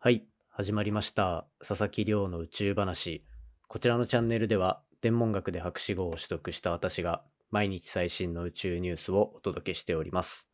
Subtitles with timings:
[0.00, 1.48] はい、始まりました。
[1.58, 3.24] 佐々木亮の宇宙話。
[3.66, 10.52] こちらのチャンネルでは、天文学で博士号を取得した私が、毎日最新の宇宙ニュースをお届けしております。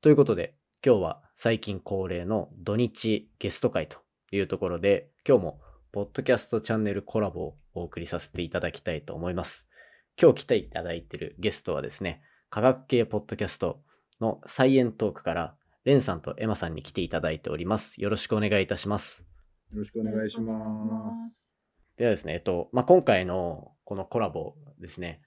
[0.00, 3.98] ということで、今日は最近恒例の土日ゲスト会と
[4.30, 5.60] いうところで、今日も
[5.92, 9.70] ポッドキャストチャンネルコラボをお送りさせていただきたいと思います。
[10.18, 13.82] 今日来ていただいているゲストはですね、科学系ポッドキャスト
[14.18, 18.00] のサイエントークから、レンさんとエマさんに来ていただいております。
[18.00, 19.24] よろしくお願いいたします。
[19.72, 21.58] よろしくお願いします。
[21.96, 25.22] ではですね、えっと、まあ、今回のこのコラボですね、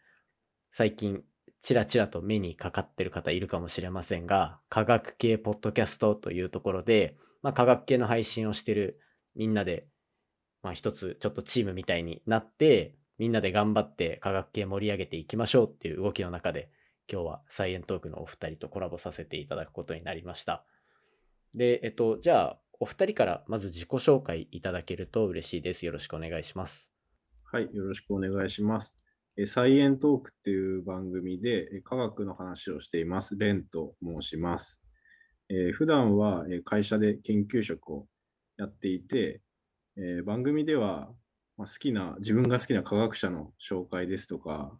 [0.71, 1.23] 最近
[1.61, 9.01] ちらちらと目にかかってる方いるかもしれませんが、科学系ポッドキャストというところで、まあ、科学系の配信をしてる
[9.35, 9.87] みんなで、
[10.63, 16.69] まあ、一つちょっとチームみたいになって、みんなで頑張って科学系盛り上げていきましょうっていう動きの中で、
[17.11, 20.65] 今日はサイエントークのお二人とコラボさせていただくことになりました。
[21.53, 25.85] で、えっと、じゃあ、お二人からまず自己紹介いただけると嬉しいです。
[25.85, 26.91] よろしくお願いします。
[27.43, 28.99] はい、よろしくお願いします。
[29.37, 33.37] えサイエントークっていう番組でえ科学の話をしています。
[33.37, 34.83] レンと申します。
[35.49, 38.07] えー普段はえ会社で研究職を
[38.57, 39.41] やっていて、
[39.97, 41.13] えー番組では、
[41.57, 44.77] まあ、好きな、自分が好きな科学者の紹介ですとか、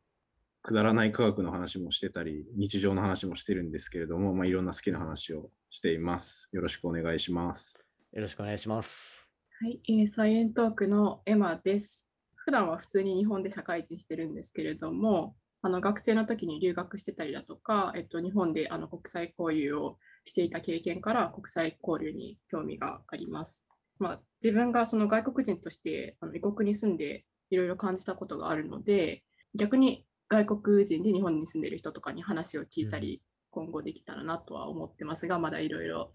[0.66, 6.50] くだらない科学の話もしてたり、日常の話もしてるんですけれども、まあ、いろんな好きな話をしています。
[6.54, 7.86] よろしくお願いします。
[8.12, 9.28] よろしくお願いします。
[9.60, 12.08] はい、えーサイエントークのエマです。
[12.34, 23.68] 普段は普通に日本で社会人してるんですけれども、あの学生の時に留学してたりだとか、えっと、日本であの国際交流をしていた経験から国際交流に興味があります。
[24.00, 29.22] まあ、自分がその外国人としてあの異国に住んでいろいろ感じたことがあるので、
[29.54, 36.12] 逆に外国人で日本に住んでいる人とかに話を聞いたり、今後できたらなとは思ってますが、まだいろいろ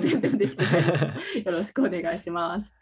[0.00, 1.38] 全然できてないです。
[1.38, 2.74] よろしくお願いします。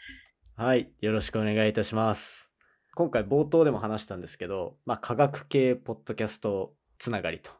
[0.56, 2.50] はい、よろしくお願いいたします。
[2.94, 7.50] 今回冒頭でも話したんですけど、まあ、科学系ポッドキャストつながりと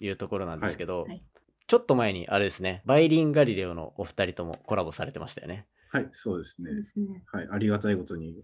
[0.00, 1.22] いうところなんですけど、はいはい
[1.68, 5.66] ちょっと前にあれですね、バイリンガリレオのお二人ともコラボされてましたよね。
[5.90, 7.24] はい、そうですねすね。
[7.32, 8.36] はい、ありがたいことに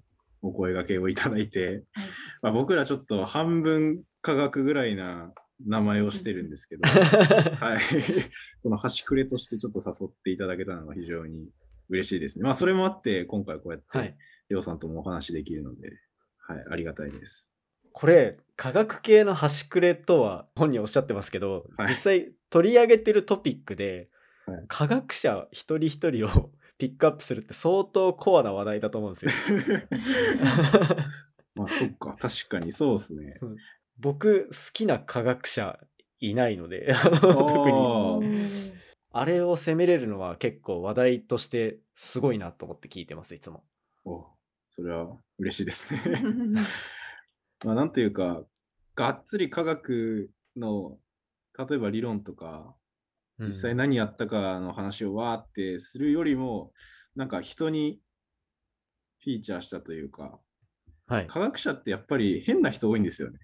[0.42, 2.06] お声掛けをいただいて、はい
[2.42, 5.32] まあ、僕らちょっと半分科学ぐらいな
[5.66, 7.80] 名前をしてるんですけど、 はい、
[8.58, 11.50] その端くれとしてちょっと誘っていただけたのが非常に
[11.88, 12.44] 嬉しいですね。
[12.44, 14.16] まあ、それもあって、今回こうやって、はい。
[14.48, 15.90] りょうさんともお話できるので、
[16.38, 17.52] はい、ありがたいです。
[17.92, 24.08] これ、科学系の端くれとは本人おっしゃってますけど、はい実際取り上げてるトピックで、
[24.46, 29.32] はい科学者一人一人を ピックアップするって相当コアな話題だと思うんですよ。
[31.54, 33.38] まあ、そっか、確かにそうですね。
[34.02, 35.78] 僕好きな科学者
[36.18, 38.50] いないのであの 特に
[39.12, 43.64] ああれを責めれるのは結構話題としてすごいなと思って聞いてますいつも。
[44.04, 44.26] お
[44.70, 46.00] それは嬉しいですね。
[47.64, 48.44] まあ、なんというか、
[48.94, 50.98] がっつり科学の、
[51.58, 52.74] 例えば理論とか、
[53.38, 56.72] 実際何やったかの話をわーってするよりも、
[57.14, 58.00] なんか人に
[59.22, 60.40] フィーチャーしたというか、
[61.06, 61.26] はい。
[61.26, 63.38] 科学者ってやっぱり変な人多いんですよね。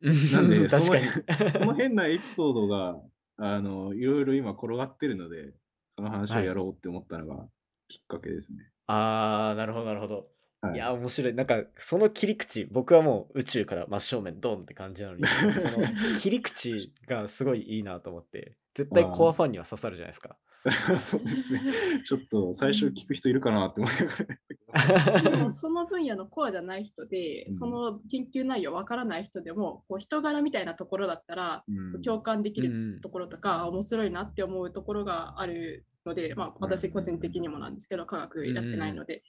[0.32, 1.52] なんで、 その確かに。
[1.52, 3.00] その変なエピソードが、
[3.36, 5.52] あの、いろいろ今転がってるので、
[5.90, 7.48] その話をやろうって思ったのが
[7.88, 8.70] きっかけですね。
[8.86, 10.14] あーなるほどなるほど。
[10.62, 20.36] はいいや面白いなんかその切り口僕はもう宇宙から真正面ドンって感じなのにその切り口がすごいいいなと思って絶対コアファンには刺さるじゃないですか。
[21.00, 21.60] そうですね。
[22.04, 25.30] ちょっと最初聞く人いるかなって思いながら。
[25.30, 39.22] でもその分野のコアじゃない人で、うんその研究内容わからない人でもこう人柄みたいなところだったらうん共感できうんるところとか、面白いなって思うところがあるので、まあ、私個人的にもなんですけど科学やってないので、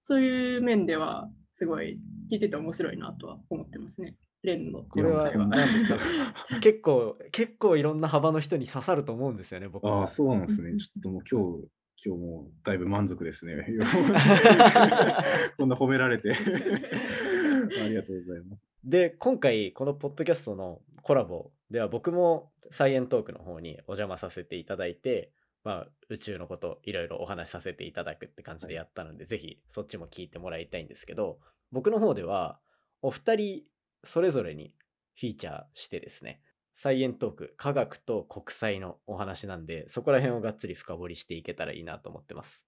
[0.00, 1.98] そういう面ではすごい
[2.30, 4.16] 聞いてて面白いなとは思ってますね。
[4.42, 4.84] レンの？
[4.84, 5.30] これは
[6.60, 10.76] 結構結構いろんな幅の人に刺さると思うんですよね僕はああ、そうなんですね。
[10.78, 11.68] ちょっともう今日、
[12.04, 13.66] 今日もうだいぶ満足ですね。
[15.58, 16.30] こんな褒められて。
[16.32, 18.70] ありがとうございます。
[18.82, 25.32] で今回このポッドキャストのコラボでは僕もサイエントークの方にお邪魔させていただいて、
[25.64, 31.38] まあ、宇宙のこといろいろお話しさせていただくって感じでやったので、ぜひそっちも聞いてもらいたいんですけど
[31.70, 32.58] 僕の方では
[33.02, 33.62] お二人
[34.04, 34.74] それぞれに
[35.14, 36.40] フィーチャーしてですね
[36.72, 42.64] サイエントーク科学と国際のお話なんでそこら辺をがっつり深掘りしていけたらいいなと思ってます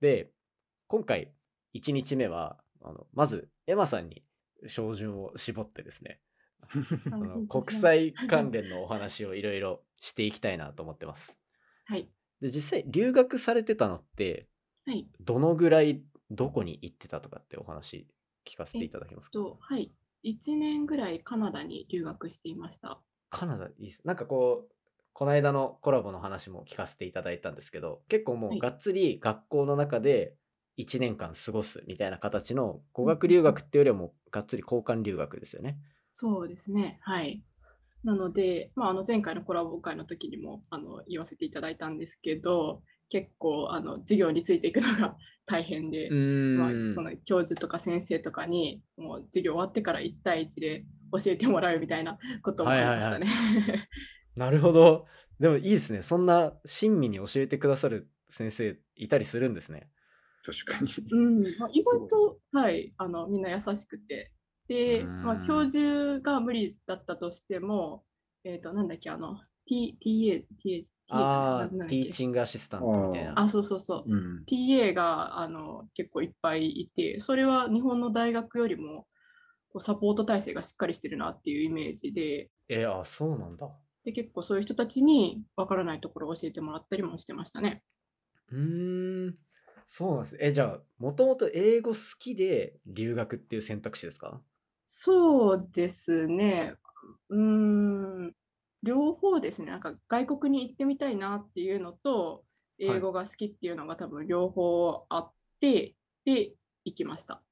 [0.00, 0.30] で
[0.88, 1.32] 今回
[1.74, 4.22] 1日目はあのまずエマさんに
[4.66, 6.20] 照準を絞ってですね
[7.10, 11.38] あの国際関連のお話をいろいろしていきたいなと思ってます。
[11.84, 12.08] はい。
[12.40, 14.48] で実際留学されてたのって
[14.84, 15.08] はい。
[15.20, 18.06] どのぐらいどこに行ってたとかってお話
[18.44, 19.32] 聞かせていただけますか？
[19.32, 19.92] と、はい。
[20.24, 23.00] 1年ぐらいカナダに留学していました。
[23.30, 24.02] カナダいいっす。
[24.04, 24.72] なんかこう、
[25.12, 30.34] この間のコラボの話も聞かせていただいたんですけど、結構もはいうがっつり学校の中で
[30.78, 35.78] 1年間過ごすみたいな形の語学留学っていうよりはもうがっつり交換留学ですよね。
[36.14, 36.98] そうですね。
[37.02, 37.42] はい。
[38.04, 42.82] なので、まあ、あの前回のコラボ会の時にもあの言わせていただいたんですけど、
[43.12, 53.26] 結構あの授業についていくのが 大変で、まあ、その教授とか先生とかにもう授業終わってから1対1で教えてもらうみたいなこともありましたね。
[54.34, 55.06] なるほど。
[55.38, 56.00] でもいいですね。
[56.00, 59.90] そんな親身に教えてくださる先生いたりするんですね。
[60.42, 60.90] 確かに。
[61.10, 64.32] うんまあ、意外と、はい、あのみんな優しくて。
[64.68, 68.04] で、うんまあ、教授が無理だったとしても、
[68.44, 73.32] えっ、と、なんだっけ、あの、T、TA、TA、ああ、ティーチングアシスタントみたいな。
[73.40, 74.12] あ、そうそうそう。
[74.12, 74.46] うん。
[74.46, 79.06] TA があの結構いっぱいいて、それは日本の大学よりも
[79.70, 83.70] こうサポート体制がしっかりしてるなっていうイメージで、えーあ、そうなんだ。
[84.04, 87.82] で結構そういう人たちにわからないところを教えてもらったりもしてましたね。
[88.50, 89.34] うーん。
[89.86, 90.36] そうなんです。
[90.40, 94.42] え、じゃあ、もともと英語好きで留学っていう選択肢ですか？
[94.84, 96.74] そうですね。
[97.28, 97.40] うー
[98.28, 98.36] ん、
[98.82, 99.70] 両方ですね。
[99.70, 102.44] なんか外国に行ってみたいなっていうのと、
[102.78, 107.42] 英語が好きっていうのが多分両方あって、で、行きました。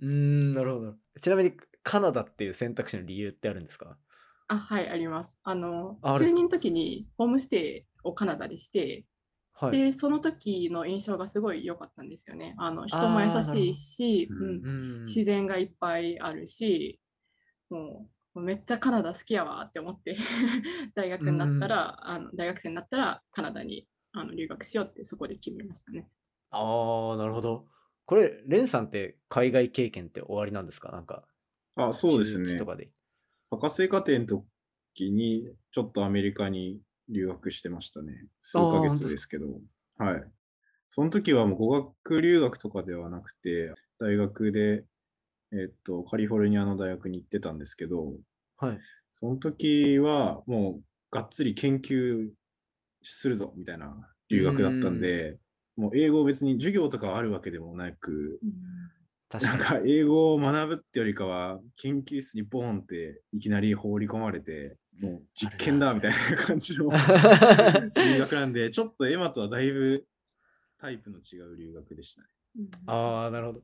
[0.00, 0.96] うーん、なるほど。
[1.20, 3.98] ちなみに、カナダっていう選択肢の理由ってあるんですか？
[4.48, 5.38] あ、はい、あります。
[5.44, 6.40] あの、ああるんですか？
[6.40, 9.06] 中2の時にホームステイをカナダでして、
[9.52, 9.78] はい。
[9.78, 12.54] で、その時の印象がすごい良かったんですよね。
[12.58, 14.34] あの、人も優しいし、
[15.06, 17.00] 自然がいっぱいあるし、
[17.70, 20.16] もうめっちゃカナダ好きやわって思って、
[20.94, 26.08] 大学になったら、あの大学生になったらカナダにあの留学しようってそこで決めましたね。
[26.50, 27.68] ああ、なるほど。
[28.06, 30.90] これ、レンさんって海外経験って終わりなんですか？
[30.90, 31.24] なんか、
[31.76, 32.66] あ、そうですねと。
[32.66, 32.90] かで。
[33.50, 38.28] 博士課程の時に、ちょっとアメリカに留学してましたね。
[38.40, 39.60] 数ヶ月ですけど。
[39.98, 40.24] はい。
[40.88, 44.84] その時はもう語学留学とかではなくて、大学で、
[45.52, 48.14] えっと、カリフォルニアの大学に行ってたんですけど、
[48.58, 48.78] はい。
[49.10, 52.30] その時はもうがっつり研究
[53.02, 53.94] するぞみたいな
[54.28, 55.38] 留学だったんで、
[55.76, 58.40] もう英語別に授業とかあるわけでもなく、
[59.28, 59.58] 確なん。
[59.58, 66.90] か英語を学ぶってよりかは、研究室にボーンっていきなり放り込まれて、もう実験だみたいな感じの
[67.96, 70.06] 留学なんで、ちょっとエマとはだいぶ
[70.78, 72.28] タイプの違う留学でしたね。
[72.86, 73.62] ああ、なるほど。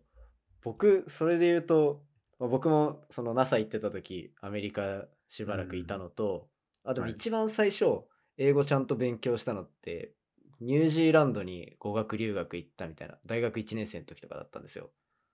[0.67, 2.03] 僕、それで言うと、
[2.41, 6.51] まあ僕もその NASA 行ってた時、アメリカしばらくいたのと、
[6.83, 7.13] あとはい。
[7.13, 8.03] 一番最初、
[8.37, 10.15] 英語ちゃんと勉強したのって、
[10.61, 14.91] ニュージーランドに語学留学行ったみたいな、大学1年生の時とかだったんですよ。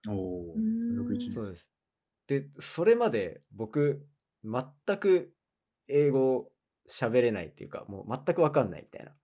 [0.08, 0.64] おおうん。
[0.88, 1.40] 大学一年生。
[1.40, 1.68] そうです。
[2.26, 4.08] で、それまで僕、
[4.44, 5.34] 全く
[5.88, 6.52] 英語
[6.88, 9.16] 喋れないっていうか、もう全くわかんないみたいな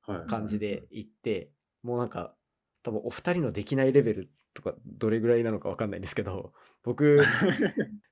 [0.00, 0.26] はい。
[0.26, 1.52] 感じで行って、
[1.82, 2.36] もうなんか、
[2.82, 7.22] 多分お二人のできないレベルとかどれぐらいなのかわかんないんですけど、 僕、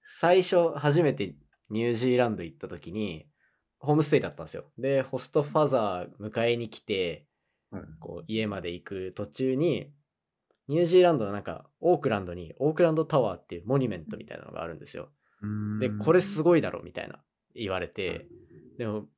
[0.07, 1.35] 最初初めて
[1.71, 3.27] ニュージーランド行った時に、
[3.79, 4.71] ホームステイだったんですよ。
[4.79, 7.27] で、ホストファザー迎えに来て、
[7.71, 9.93] はいこう家まで行く途中に、
[10.69, 15.11] ニュージーランドのなんか、オークランドにオークランドタワーっていうモニュメントみたいなのがあるんですよ。
[15.81, 17.23] で、これすごいだろみたいな
[17.55, 18.29] 言われて、
[18.79, 19.09] でも、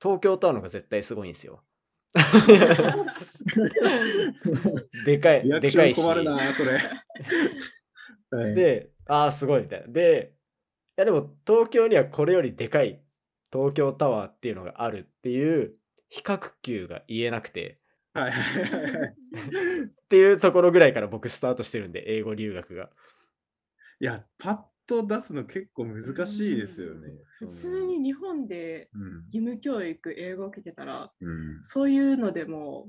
[0.00, 1.64] 東京タワーの方が絶対すごいんですよ。
[5.06, 6.00] でかい、でかいし。
[6.00, 6.78] 困るな、それ。
[8.30, 9.88] はい、で、ああ、すごいみたいな。
[9.88, 10.34] で、
[10.98, 13.02] いやでも東京にはこれよりでかい
[13.50, 15.74] 東京タワーっていうのがあるっていう
[16.10, 17.76] 比較級が言えなくて、
[18.14, 18.22] っ
[20.08, 22.90] ていうところぐらいから僕スタートしてるんで、英語留学が。
[24.00, 27.08] いや、パッと出すの結構難しいですよね。
[27.38, 29.24] 普通に日本でうん。
[29.26, 31.64] 義務教育、英語を受けてたら、うん。
[31.64, 32.88] そういうのでも、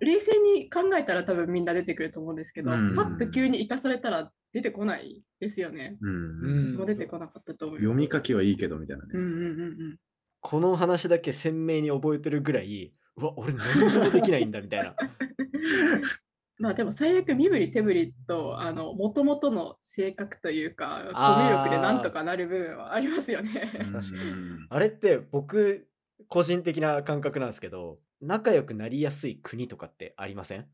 [0.00, 5.98] 冷静に考えたら多分みんな出てくると思うんですけど、うんパッと急に生かされたら出てこないですよね。
[6.00, 7.84] うんうん私も出てこなかったと思います。
[7.84, 9.10] 読み書きはいいけどみたいなね。
[9.14, 9.96] うんうんうんうん。
[10.40, 14.94] この話だけ鮮明に覚えてるぐらい、うわ、俺何にもできないんだみたいな。
[16.58, 23.70] まあでも最悪身振り手振りとあの元々の性格というかコミュ力でなんとかなる部分はありますよね。
[23.92, 25.86] 確かにうんあれって僕、
[26.28, 30.66] 個人的な感覚なんですけど、仲良くなりやすい国とかってありません？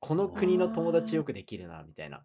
[0.00, 2.24] この国の友達よくできるな、みたいな。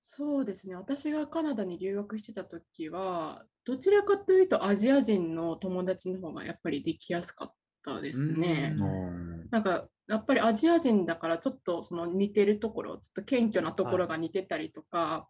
[0.00, 0.74] そうですね。
[0.76, 8.82] 私がカナダに留学してた時はどちらかというとアジア人の友達の方がやっぱりできやすかったですねう。
[8.82, 15.28] うんなんかやっぱりアジア人だからちょっとその似てるところ、ちょっと謙虚なところが似てたりとか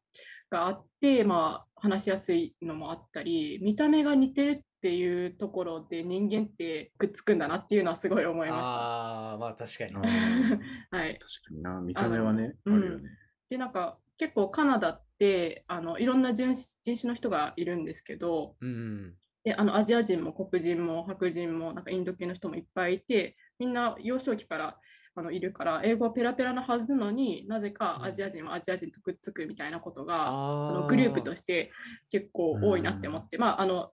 [0.51, 8.69] があって、まあ話しやすいのもあったり、見た目が似てるっていうところで人間ってくっつくんだなっていうのはすごい思いました。
[8.69, 9.95] ああ、まあ確かに
[10.91, 11.19] はい。
[11.19, 13.11] 確かにな、見た目はね、ああのるよね。
[13.51, 19.15] で、なんか結構カナダってあのいろんな人種人種の人がいるんですけど、うん。
[19.45, 24.77] であのアジア人も黒人も白人もなんかインド系の人もいっぱいいてみんな幼少期から
[25.17, 31.71] あのいるから英語はペラペラなはずなのになぜかアジア人はアジア人とくっつくみたいなことが、ああのグループとしして
[32.11, 33.91] 結構多いなって思ってまああの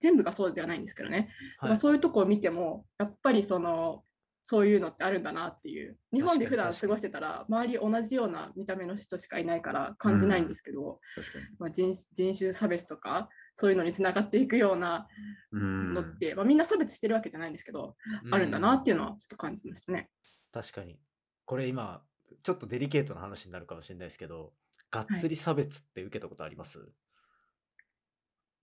[0.00, 1.28] 全部がそうではないんですけどね、
[1.60, 4.04] まあ、そういうとこを見てもやっぱりその
[4.44, 5.98] そういうのってあるんだなっていう。
[6.10, 11.44] 日本で普段過ごしてたら周り同じような見た目の人しかいないから感じないんですけど、確かに。
[11.58, 13.28] まあ、人人種差別とか
[13.60, 15.08] そういうのにつながっていくような
[15.50, 17.96] うんのって、まあ、みんな差別してるわけじゃないんですけど、
[18.30, 20.10] あるんだなっていうのはちょっと感じましたね。
[20.52, 21.00] 確かに。
[21.44, 22.04] これ今、
[22.44, 24.52] ちょっとデリケートな話になるかもしれないですけど、
[24.92, 26.88] がっつり差別って受けたことあります、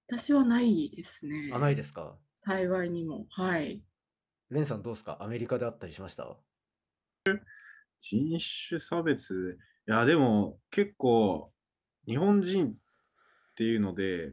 [0.08, 1.52] 私はないですね。
[1.54, 2.16] あ、ないですか？
[2.46, 3.25] 幸いにも。
[3.32, 3.84] はい。
[4.50, 5.18] レンさんどうですか？
[5.20, 6.38] アメリカであったりしました？
[8.00, 8.38] 人
[8.70, 9.58] 種差別、
[9.90, 11.52] いや、でも結構、
[12.08, 12.74] 日本人っ
[13.56, 14.32] ていうので、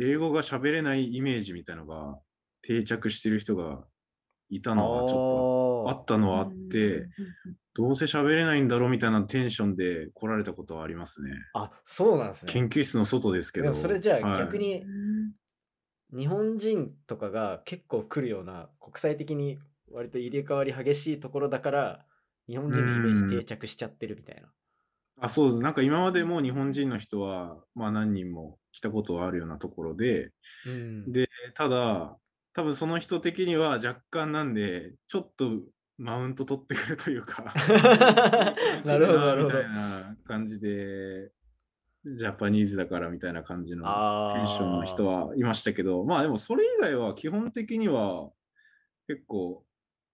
[0.00, 2.18] 英語が喋れないイメージみたいのが
[2.62, 3.84] 定着してる人が
[4.50, 7.06] いたのはちょっとあったのはあって、
[7.74, 11.30] どうせ喋れないんだろうみたいなテンションで来られたことはありますね。
[11.54, 12.52] あ、そうなんですね。
[12.52, 13.74] 研究室の外ですけど。
[13.74, 14.84] それじゃあはい逆に
[16.12, 19.58] 日本人とかが結構来るような国際的に
[19.90, 22.04] 割と入れ替わり激しいところだから
[22.46, 24.48] 日本人のイメージ定着しちゃってるみたいな。
[25.20, 25.62] あ、そうです。
[25.62, 30.30] なんか今までも日本人の人は、まあ何人も来たことはあるようなところで、
[30.66, 32.16] うん、で、ただ、
[32.54, 35.60] 多分その人的には若干なんで、ちょっと
[35.98, 37.52] マウント取ってくるというか
[38.84, 39.58] なるほどなるほど。
[39.58, 41.30] みたいな感じで、
[42.04, 48.30] ジャパニーズだからみたいな感じのあテンションの人はいましたけど、まあでもそれ以外は基本的には
[49.06, 49.64] 結構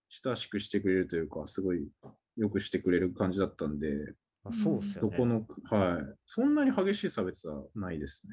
[0.09, 1.88] 親しくしてくれるというか、すごい
[2.37, 5.11] よくしてくれる感じだったんで、あそうっすよね。
[5.11, 6.04] どこの、はい。
[6.25, 8.32] そんなに激しい差別はないですね。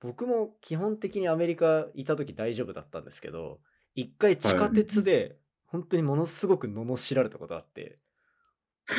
[0.00, 3.60] 僕も基本的にアメリカいた時大丈夫だったんですけど
[3.94, 7.98] 一回地下鉄で本当にものすごく罵られたことがあって、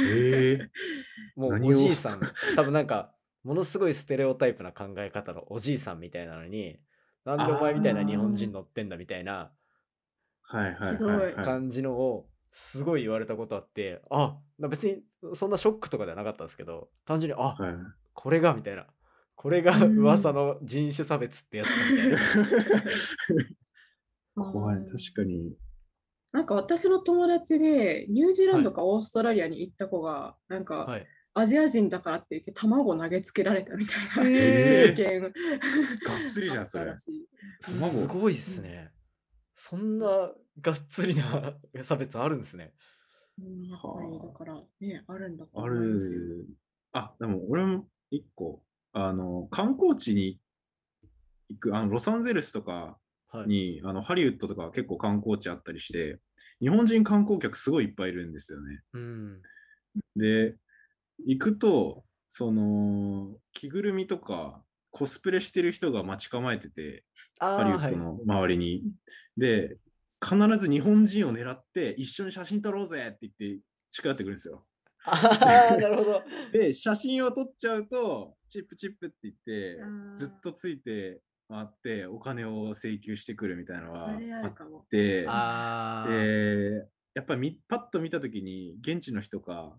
[0.04, 0.72] ええ
[1.40, 2.22] もうおじいさん
[2.56, 3.14] 多分なんか
[3.44, 6.80] ものすごいステレオタイプな考え方のおじいさんみたいなのに
[7.24, 9.52] なんでお前みたいな日本人乗ってんだみたいな
[10.42, 11.46] はいはいはい、はい。
[11.46, 17.76] 感じのをすごい言われたことあってあ別にそんなショックとかではなかったんですけど単純にあはい、
[18.14, 18.86] これがみたいな。
[19.36, 20.00] これがうん。
[20.00, 22.20] 噂の人種差別ってやつかみたいな。
[24.52, 25.56] 怖い、確かに。
[26.32, 31.08] なんか私の友達でニュージーランドかオーストラリアに行った子が、なんかはい。
[31.36, 34.96] アジア人だからって言って卵投げつけられたみたいなえー。
[34.96, 35.22] 経験。
[35.22, 35.32] がっ
[36.28, 36.96] つりじゃんそれ。
[36.98, 38.92] すごいっすね。
[39.54, 42.74] そんながっつりな 差別あるんですね。
[43.40, 46.46] うんやっぱりだからね、あるんだとあ思いますよる。
[46.94, 48.64] あ、でも俺も一個、
[48.94, 50.40] あの、観光地に
[51.50, 52.98] 行く、あの、ロサンゼルスとか
[53.30, 53.48] はい。
[53.48, 56.20] に、あの、ハリウッドとか結構観光地あったりして、
[56.60, 58.82] 日本人観光客すごいいっぱいいるんですよね。
[58.94, 59.42] うん。
[60.16, 60.56] で、
[61.26, 67.04] 行くと、その、着ぐるみとか、コスプレしてる人が待ち構えてて、
[67.40, 67.98] ハリウッド。
[67.98, 68.84] の周りに。
[69.36, 69.78] で、
[70.24, 74.66] 必ず日本人を狙って、一緒に写真撮ろうぜって言って近寄ってくるんですよ。
[75.06, 76.24] ああ、なるほど。
[76.52, 79.78] で、写真を撮っちゃうと、チップチップって言って
[80.16, 84.86] ずっとついて回って、お金を請求してくるみたいなのはああっるかも。
[84.90, 85.24] て。
[85.24, 89.78] で、やっぱりパッと見たときに、現地の人か、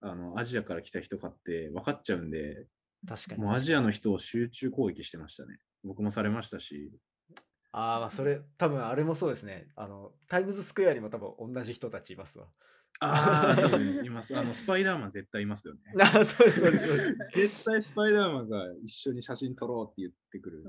[0.00, 2.66] あの、アジアから来た人かって分かっちゃうんで、
[3.06, 3.42] 確かに。
[3.42, 5.58] もうアジアの人を集中攻撃してましたね。
[5.84, 6.90] 僕もされましたし。
[7.78, 9.68] ああ、まあそれ、多分あれもそうですね。
[9.76, 12.46] あの、タイムズスクエアにも多分同じ人たちいますわ。
[12.98, 14.36] ああ、 います。
[14.36, 15.80] あの、スパイダーマン絶対いますよね。
[16.02, 17.38] ああ、そうです、そうです。
[17.38, 20.64] 絶対スパイダーマンが一緒に写真撮ろうって言ってくる。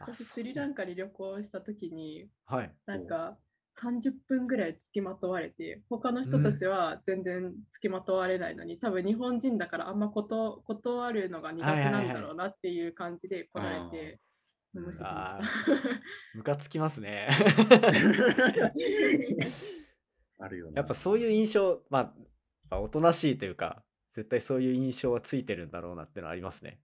[0.00, 2.72] あ 私、スリランカに旅行したときに、はい。
[2.86, 3.36] なんか
[3.72, 14.20] 30分ぐらいつきまとわれて、他の人たちは全然つきまとわれないのに、多分日本人だからあんまこと断るのが苦手なんだろうなっていう感じで来られて、
[14.80, 15.72] 無視しまあした。
[16.34, 17.28] ムカつきますね。
[20.38, 20.72] あるよね。
[20.76, 22.14] やっぱそういう印象、ま
[22.70, 26.80] あ、おとなしいというか、絶対そういう印象はついてるんだろうなってのはありますね。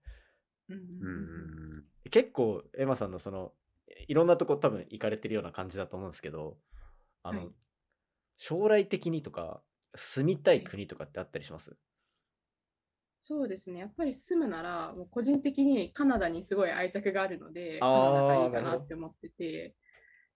[0.69, 3.53] うん結構、エマさんのその、
[4.07, 6.57] いろんなとこ多分行かれてるような感じだと思うんですけど、
[7.23, 7.51] あの、はい
[8.37, 9.63] 将来的にとか、
[9.95, 11.77] 住みたい国とかってあったりします？
[13.27, 13.79] そうですね。
[13.79, 19.75] やっぱり住むなら、もう個人的にカナダにすごい愛着があるので、カナダがいいかなって思ってて、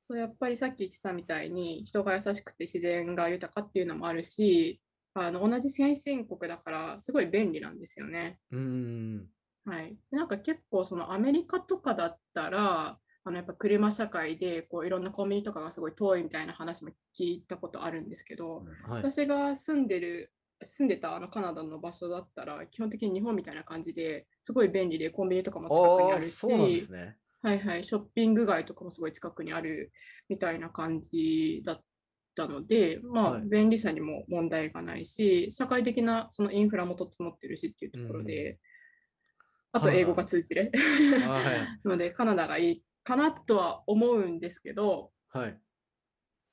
[0.03, 4.81] そうやっぱりさっき言ってたみたいに人が優しくて自然が豊かっていうのもあるし、
[5.13, 8.39] あの同じ先進国だからすごい便利なんですよね。
[8.51, 9.27] うーん。
[9.65, 9.96] はい。
[10.10, 19.03] でなんか結構そのアメリカとかだったら、あのやっぱ車社会でこういろんなコンビニとかがすごい遠いみたいな話も聞いたことあるんですけど、はい。
[19.03, 27.18] 私が住んでる住んでたあのカナダの場所だったら基本的に日本みたいな感じですごい便利でコンビニとかも近くにあるし、あーそうなんですね。
[27.42, 29.94] はいはい、ショッピング街とかもすごい近くにある
[30.28, 31.84] みたいな感じだっ
[32.36, 38.60] たので、まあ、はい便利さにも問題がないし、社会的なそのインフラも整ってるしっていうところで、
[39.72, 40.72] あカナダと英語が通じる
[41.25, 41.80] はい。
[41.88, 45.58] ので、カナダがいいかなとは思うんですけど、はい。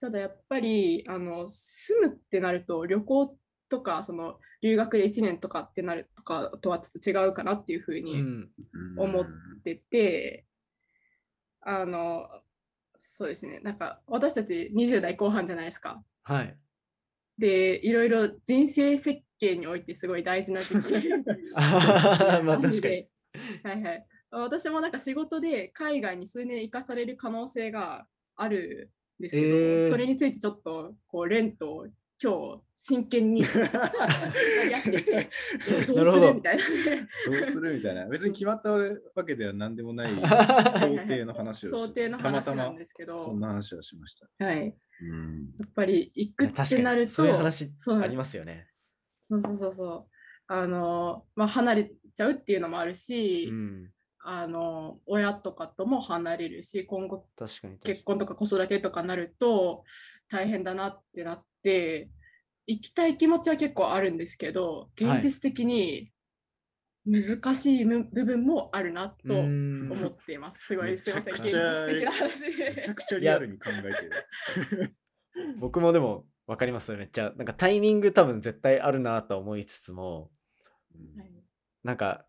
[0.01, 3.37] ただやっぱりあの住むってなると旅行
[3.69, 8.51] とかその留学で1年とかってなるとかとはちょっと違うかなっていうふううにん。
[8.97, 9.27] 思っ
[9.65, 10.47] てて、
[11.61, 12.29] あの
[12.99, 16.03] そうですねなんか私たち20代後半じゃないですか。
[16.23, 16.57] はい。
[17.39, 20.93] でいろいろ人生設計においてすごい大事な時期
[22.43, 22.81] まあ確かに。
[22.81, 23.11] で
[23.63, 24.07] はいはい。
[24.31, 28.07] 私もなんか仕事で海外に数年行かされる可能性が
[28.37, 31.87] あるんですけど、えーそれについてちょっとこうレンと
[32.23, 33.47] 今日真剣に や
[34.79, 35.31] ってて
[35.87, 36.35] どうすなる？
[36.35, 36.63] みたいな。
[36.65, 37.75] どうする？
[37.77, 38.07] みたいな。
[38.09, 44.45] 別に決まったわけでは何でもないは 想定の話をし想定のたまたま話なんですけど、そんな話をしました。
[44.45, 48.69] はい、やうんっぱり行くってなると、そういう話そうありますよね。
[49.31, 50.13] そうそうそうそう
[50.47, 53.93] あの、まあ、離れちゃうっていうのもあるし、うん。
[54.29, 57.29] あの親とかとも離れるし今後。
[57.85, 59.85] 結婚とか子育てとかなると
[60.29, 61.47] 大変だなってなって
[62.67, 66.13] 行きたい気持ちは結構あるんですけどはい現実的に
[67.05, 70.67] 難しいむ部分もあるなと思っています。
[70.67, 72.95] すごいすいません現実的な話めちゃで。
[72.95, 74.97] くちゃリアルに考えてる。
[75.59, 80.31] 僕もでも分かりますめっちゃなんかタイミング多分絶対あるなとは思いつつも
[81.83, 82.26] なんか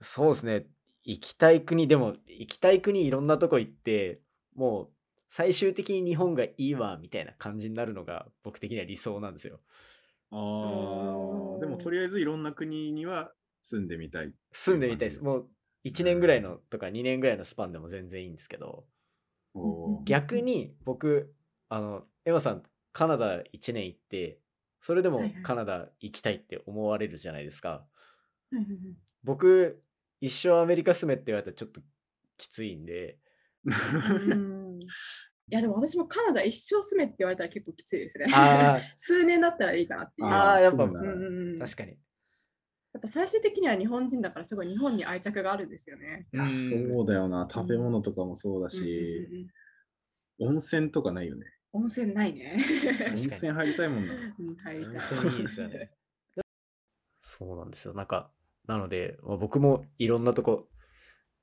[0.00, 0.66] そうですね
[1.02, 4.20] 行きたい国でも行きたい国いろんなとこ行って
[4.54, 4.90] もう
[5.30, 9.60] 最終的に日本がいいわみたいな感じになるのが僕的には理想なんですよ。
[10.32, 14.32] ああ、でもとりあえずいろんな国には住んでみたい。
[14.52, 15.24] 住んでみたいです。
[15.24, 15.48] もう
[15.84, 18.84] 1年ぐらいのとか2年ぐらいのスパンでも全然いいんですけど。
[20.04, 21.34] 逆に僕
[21.68, 22.62] あのエマさん
[22.92, 24.38] カナダ1年行って
[24.80, 27.84] それでもカナダ行きたいって思われるじゃないですか、
[28.52, 28.66] うんうん
[29.22, 29.82] 僕
[30.22, 31.80] 一生アメリカ住めって言われたらちょっと
[32.36, 33.18] きついんで
[34.82, 38.26] いやでも私もカナダ一生住めって言われたら結構きついですね。
[38.32, 40.28] あ 数年だったらいいかなっていう。
[40.28, 41.14] あーやっぱそうなんだう
[41.56, 41.90] ん確かに
[42.92, 46.28] やっぱ最終的には日本人だからすごい日本に愛着があるんですよね。
[46.32, 47.48] いやそうだよな。
[47.50, 49.50] 食べ物とかもそうだし、うんうん
[50.42, 51.44] 温泉とかないよね。
[51.72, 52.56] 温泉ないね。
[53.08, 54.14] 温泉入りたいもんな。
[54.14, 55.90] うん入りたい温泉いいですよね。
[57.20, 58.32] そうなんですよなんか
[58.66, 60.70] なので、まあ僕もいろんなとこ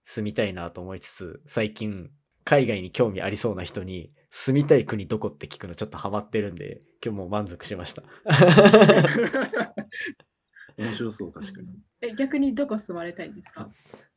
[0.06, 2.12] 住みたいなと思いつつ最近
[2.50, 8.04] 海外に興味ありそうな人に住みたい国どこって聞くのちょっとハマってるんで今日もう満足しました。
[10.78, 11.68] 面白そう、確かに。
[12.00, 13.70] え逆にどこ住まれたいんですか？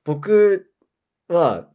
[0.05, 0.71] 僕
[1.27, 1.69] は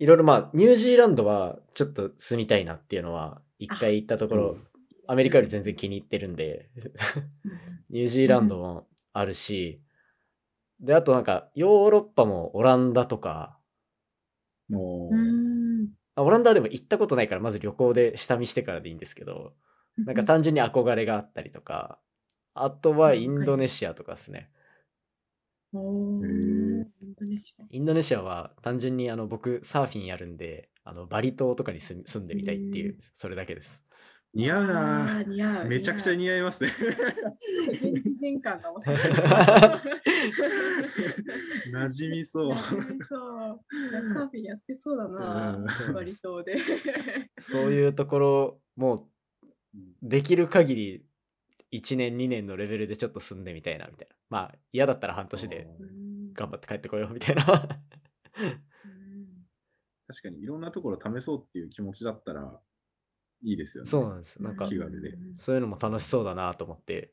[0.00, 4.58] いろいろまあニュージーランドはちょっと住みたいなっていうのは一回行ったところ
[5.06, 6.68] アメリカより全然気に入ってるんで。
[7.90, 9.80] ニュージーランドもあるし、
[10.80, 13.56] であとなんかヨーロッパもオランダとか
[14.68, 15.16] もう。
[15.16, 19.54] う、オランダはでも行ったことないからまず旅行で下見してからでいいんですけど
[20.04, 21.98] なんか単純に憧れがあったりとか
[22.54, 24.50] あとはインドネシアとかですね。
[25.72, 27.64] インドネシア。
[27.68, 33.00] インドネシアは単純にあの僕サーフィンやるんであのバリ島とかに住んでみたいっていううん。
[33.14, 33.82] それだけです
[34.36, 35.28] 似合うあなー。
[35.28, 36.70] 似合うめちゃくちゃ合似合いますね。
[36.78, 36.82] う
[37.72, 38.98] 現地人感が面白い。
[41.72, 42.50] 馴染みそう。
[42.52, 43.60] 馴染みそう。
[44.12, 46.58] サーフィンやってそうだなうん、バリ島で。
[47.40, 49.08] そういうところも
[50.02, 51.06] できる限り
[51.72, 57.68] 1年2年のレベルでちょっと住んでみたいなみたいなまあ嫌だったら半年でうん頑張って帰ってこようみたいな確
[60.22, 62.60] かにいろんなところ試そうっていう気持ちだったら
[63.46, 63.90] いいですよね。
[63.90, 65.16] そうなんですなんか気軽で。
[65.38, 67.12] そういうのも楽しそうだなと思って。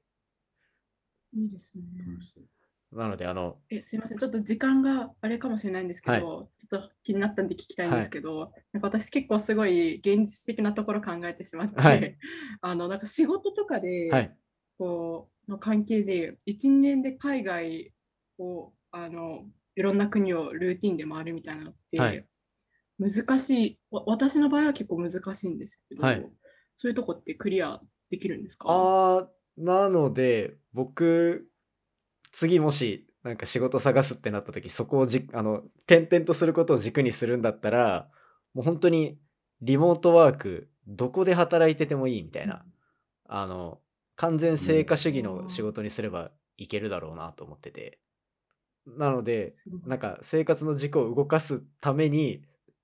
[1.32, 1.84] いいですね。
[2.08, 2.98] 楽しそう。
[2.98, 6.22] なので、あの、えすみません、ちょっと時間があれかもしれないんですけど、はい。
[6.22, 12.17] ちょっと気になったんで聞きたいんですけど、なんか私結構すごい現実的なところ考えてしまって、はい。
[12.62, 14.36] あのなんか仕事とかで、はい。
[14.80, 17.93] こうの関係で1、2年で海外
[18.39, 22.26] をあのいろんな国をルーティンで回るみたいなのって、はい
[22.99, 23.79] 難しい。
[23.91, 26.25] わ、私の場合は結構難しいんですけど、はい。
[26.77, 28.65] そういうとこってクリアできるんですか？
[28.69, 31.47] あー、なので、僕、
[32.32, 38.10] 次もし、なんか仕事探すってなった時、そこをじ、あの、転々とすることを軸にするんだったら、
[38.53, 39.17] もう本当に、
[39.62, 42.65] リモートワーク、どこで働いててもいいみたいな、
[43.25, 43.79] あの、
[44.15, 47.99] 完全成果主義の仕事にすればいけるだろうなと思ってて。
[48.86, 49.53] なので、
[49.86, 52.43] なんか生活の軸を動かすために、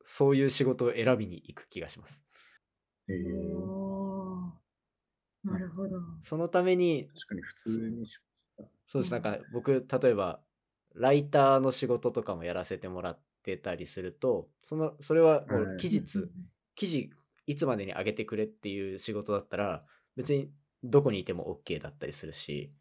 [0.09, 2.23] そういう仕事を選びに行く気がします。
[3.09, 4.59] えー
[5.43, 5.99] なるほど。
[6.21, 8.19] そのために、確かに普通に仕
[8.87, 9.11] そうです。
[9.11, 10.43] なんうんか僕、例えば、
[10.95, 16.31] ライターの仕事とかもやらせてもらってたりすると、その、それはもうはい期日、
[16.75, 17.11] 記事
[17.45, 20.51] いつまでに上げてくれっていう仕事だったら、別に
[20.83, 22.73] どこにいても OK だったりするし、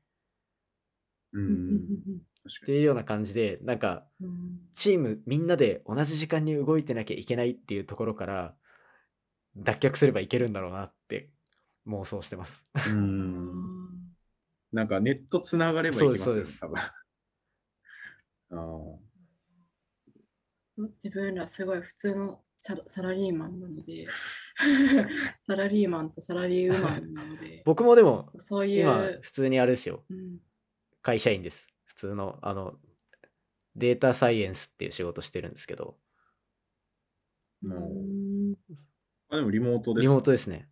[1.33, 1.39] う
[1.69, 1.89] うん。
[2.47, 4.07] っていうような感じで、なんか、
[4.75, 8.55] チームみんなで同じ時間に動いてなきゃいけないっていうところから、
[9.57, 11.31] 脱却すればいけるんだろうなって
[11.87, 12.65] 妄想してます。
[12.87, 12.91] う。
[12.91, 13.89] うんん
[14.73, 16.77] なんかネットつながればいきますよねそうです、多分。
[18.51, 18.99] あ
[21.03, 24.07] 自分らすごい普通のサラサラリーマンなので、
[25.43, 30.05] サラリーマンとサラリーウーマンなので、僕もでも、そうい今、う、普通にあれですよ。
[30.09, 30.39] うん
[31.01, 31.69] 会社員です。
[31.99, 32.75] 普通の、あの、
[33.75, 35.97] データサイエンスっていう仕事してるんですけど、
[37.65, 38.55] ううん
[39.31, 40.69] あ、でもリモートですリかモートですね。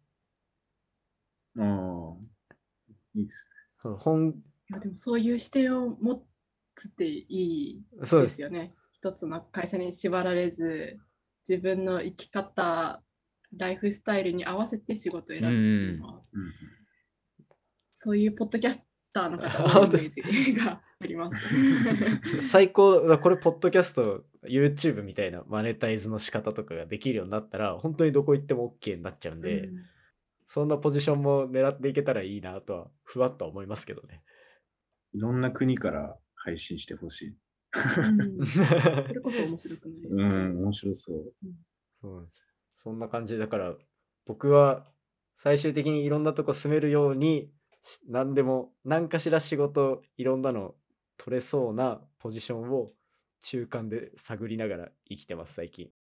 [1.59, 2.17] ああ。
[3.17, 4.35] いいですその本、
[4.71, 6.25] いやでもそういう視点を持
[6.77, 8.41] つっていいそうです。
[8.41, 8.73] よね。
[8.93, 10.97] 一つの会社に縛られず、
[11.49, 13.03] 自分の生き方、
[13.57, 16.21] ライフスタイルに合わせて仕事を選ぶっていうのは、ね。
[16.35, 16.53] うん
[17.99, 21.39] そういうポッドキャスターの方あのイメージがあります。
[22.49, 29.85] 最高、これ、ポッドキャスト、YouTube みたいなマネタイズの仕方とかができるようになったら、本当にどこ行っても OK になっちゃうんで、うん
[30.49, 34.23] そんなポジションも狙っていけたらいいなとは、ふわっとは思いますけどね。
[35.13, 37.29] いろんな国から配信してほしい。
[37.29, 38.61] うんそ
[39.13, 40.37] れこそ面白くなりうます。
[40.37, 41.33] ん、面白そう。
[42.01, 42.47] そうなんですよ。
[42.77, 43.77] そんな感じだから、
[44.25, 44.87] 僕は
[45.39, 47.51] 最終的にいろんなとこ住めるように、
[47.83, 50.77] し何でも、何かしら仕事、いろんなの
[51.17, 52.91] 取れそうなポジションを
[53.41, 55.91] 中間で探りながら生きてます、最近。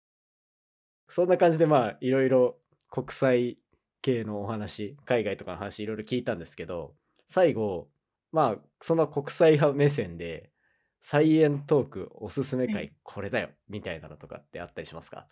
[1.08, 2.58] そんな感じで、まあ、いろいろ
[2.90, 3.58] 国際
[4.02, 6.94] 系のお話、海外とかの話、いろいろ聞いたんですけど、
[7.26, 7.88] 最後、
[8.32, 10.50] まあ、その国際派目線で、
[11.00, 15.28] サイエントークおすすめはい会これだよみたいなのとかってあったりしますか？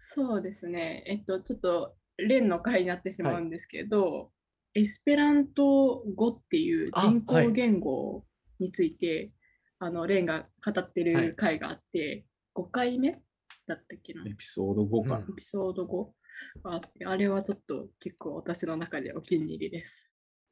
[0.00, 1.02] そうですね。
[1.06, 4.30] えっと、ちょっと、連の会になってしまうんですけど、
[4.74, 8.24] エスペラント語っていうあ人はい工言語
[8.62, 9.30] について、
[9.78, 13.20] あの、連が語ってはいる会があって、5回目？
[13.66, 14.22] だったっけな？
[14.26, 15.16] エピソード5か。
[15.16, 20.10] うんエピソード5があって、あれはちょっと結構私の中でお気に入りです。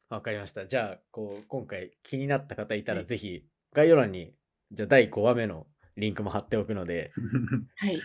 [0.08, 0.66] わかりました。
[0.66, 4.34] じゃあ、こう、今回気になった方いたら、はいぜひ、概要欄に、
[4.72, 7.12] じゃあ、第5話目のリンクも貼っておくので、
[7.76, 8.02] はい。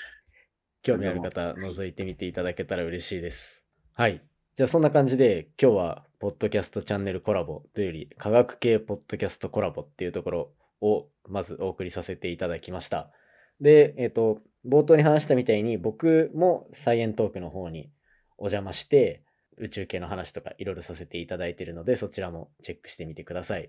[0.83, 3.65] 興味ある方、覗いてみていただけたら嬉しいです。
[3.93, 4.21] はい。
[4.55, 13.11] じゃあ、そんな感じで、今日は、ポッドキャストチャンネルコラボというより、科学系ポッドキャストコラボっていうところを、まずお送りさせていただきました。
[13.59, 17.91] で、えっ、と、冒頭に話したみたいに、僕もサイエントークの方に
[18.37, 19.25] お邪魔して、
[19.57, 23.63] 宇宙系の話とかいろいろさせていただいているので、そちらもチェックしてみてください。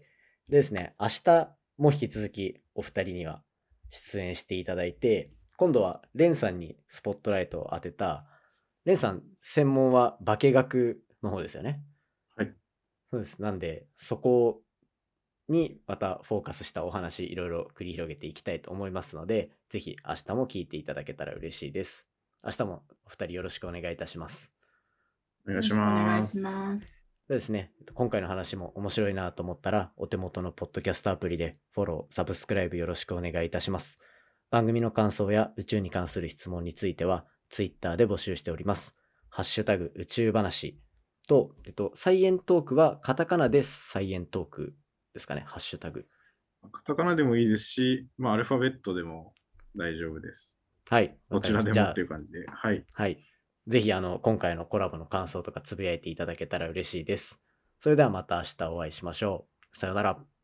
[0.48, 3.42] でですね、明日も引き続きお二人には
[3.90, 8.24] 出演していただいて、今度はレンさんにスポットライトを当てた、
[8.86, 11.82] レンさん専門は化学の方ですよね。
[12.36, 12.54] はい。
[13.10, 13.42] そうです。
[13.42, 14.62] なんで、そこ
[15.48, 22.08] にまたフォーカスしたお話いろいろ繰り広げていきたいと思いますので、ぜひ明日も聞いていただけたら嬉しいです。
[22.44, 24.52] 明日もお二人よろしくお願いいたします。
[25.48, 26.38] お願いしよろくお願ます。
[26.38, 27.08] いします。
[27.26, 27.72] そうですね。
[27.92, 33.98] 今回の話も面白いなと思ったら、お手元のポッドキャストアプリでフォロー、サブスクライブよろしくお願いいたします。
[34.48, 38.92] 番組の感想や宇宙に関する質問については、ツイッターで募集しております。
[39.28, 40.80] ハッシュタグ宇宙話
[41.28, 44.74] と、えっと、サイエントークはカタカナでサイエントーク
[45.12, 46.06] ですかね、ハッシュタグ。
[46.72, 49.34] カタカナでもいいですし、まあ、アルファベットでも
[49.76, 50.60] 大丈夫です。
[50.88, 51.16] はい。
[51.30, 52.46] どちらでもっていう感じで。
[52.46, 52.84] はい。
[52.94, 53.24] はい。
[53.66, 57.42] ぜひ、あの、今回のコラボの感想とかつぶやいていただけたら嬉しいです。
[57.80, 59.76] それではまた明日お会いしましょう。
[59.76, 60.24] さようなら。